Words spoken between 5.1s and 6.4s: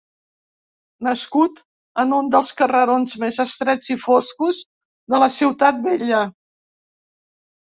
de la ciutat vella